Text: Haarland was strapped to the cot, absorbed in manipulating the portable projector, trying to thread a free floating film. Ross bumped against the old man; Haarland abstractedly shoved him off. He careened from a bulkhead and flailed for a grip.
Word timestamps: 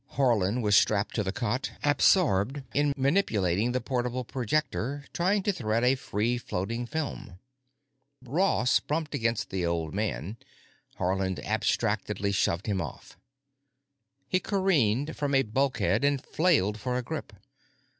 Haarland 0.15 0.63
was 0.63 0.75
strapped 0.75 1.13
to 1.13 1.23
the 1.23 1.31
cot, 1.31 1.73
absorbed 1.83 2.63
in 2.73 2.91
manipulating 2.97 3.71
the 3.71 3.79
portable 3.79 4.23
projector, 4.23 5.05
trying 5.13 5.43
to 5.43 5.51
thread 5.53 5.83
a 5.83 5.93
free 5.93 6.39
floating 6.39 6.87
film. 6.87 7.37
Ross 8.19 8.79
bumped 8.79 9.13
against 9.13 9.51
the 9.51 9.63
old 9.63 9.93
man; 9.93 10.37
Haarland 10.97 11.37
abstractedly 11.45 12.31
shoved 12.31 12.65
him 12.65 12.81
off. 12.81 13.15
He 14.27 14.39
careened 14.39 15.15
from 15.15 15.35
a 15.35 15.43
bulkhead 15.43 16.03
and 16.03 16.19
flailed 16.25 16.79
for 16.79 16.97
a 16.97 17.03
grip. 17.03 17.31